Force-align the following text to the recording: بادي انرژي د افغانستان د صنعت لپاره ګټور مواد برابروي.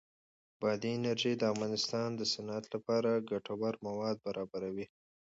بادي 0.61 0.91
انرژي 0.97 1.33
د 1.37 1.43
افغانستان 1.53 2.09
د 2.15 2.21
صنعت 2.33 2.65
لپاره 2.73 3.23
ګټور 3.29 3.73
مواد 3.87 4.15
برابروي. 4.25 4.85